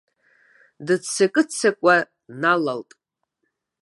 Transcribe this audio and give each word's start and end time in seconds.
Дыццакы-ццакуа 0.85 1.95
днанылт. 2.39 2.89